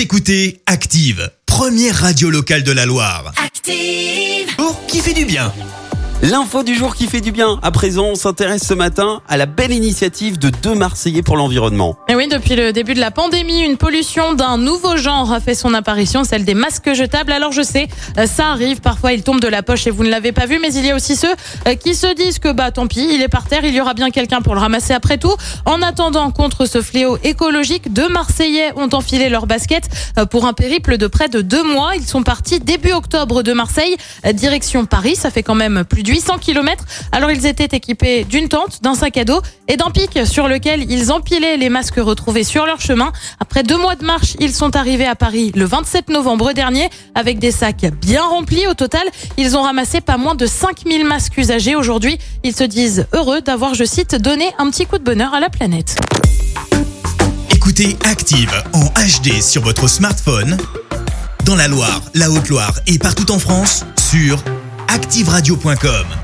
[0.00, 3.34] Vous écoutez Active, première radio locale de la Loire.
[3.36, 4.48] Active.
[4.56, 5.52] Oh, qui fait du bien
[6.22, 7.58] L'info du jour qui fait du bien.
[7.62, 11.96] À présent, on s'intéresse ce matin à la belle initiative de deux Marseillais pour l'environnement.
[12.10, 15.54] Et oui, depuis le début de la pandémie, une pollution d'un nouveau genre a fait
[15.54, 17.32] son apparition, celle des masques jetables.
[17.32, 17.88] Alors je sais,
[18.18, 20.58] euh, ça arrive, parfois ils tombent de la poche et vous ne l'avez pas vu,
[20.60, 21.34] mais il y a aussi ceux
[21.66, 23.94] euh, qui se disent que bah tant pis, il est par terre, il y aura
[23.94, 25.34] bien quelqu'un pour le ramasser après tout.
[25.64, 30.52] En attendant, contre ce fléau écologique, deux Marseillais ont enfilé leurs baskets euh, pour un
[30.52, 31.96] périple de près de deux mois.
[31.96, 33.96] Ils sont partis début octobre de Marseille,
[34.34, 35.16] direction Paris.
[35.16, 36.84] Ça fait quand même plus de 800 km.
[37.12, 40.90] Alors ils étaient équipés d'une tente, d'un sac à dos et d'un pic sur lequel
[40.90, 43.12] ils empilaient les masques retrouvés sur leur chemin.
[43.38, 47.38] Après deux mois de marche, ils sont arrivés à Paris le 27 novembre dernier avec
[47.38, 48.66] des sacs bien remplis.
[48.66, 49.02] Au total,
[49.36, 51.76] ils ont ramassé pas moins de 5000 masques usagés.
[51.76, 55.40] Aujourd'hui, ils se disent heureux d'avoir, je cite, donné un petit coup de bonheur à
[55.40, 55.96] la planète.
[57.50, 60.56] Écoutez Active en HD sur votre smartphone,
[61.44, 64.42] dans la Loire, la Haute-Loire et partout en France, sur
[64.90, 66.19] activeradio.com.